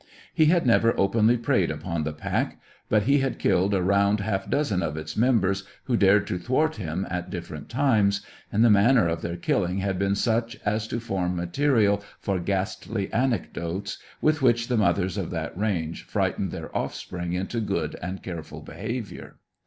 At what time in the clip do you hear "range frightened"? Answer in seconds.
15.55-16.51